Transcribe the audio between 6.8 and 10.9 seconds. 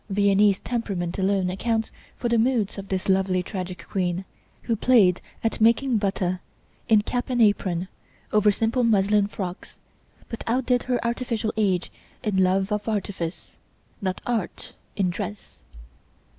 in a cap and apron, over simple muslin frocks, but outdid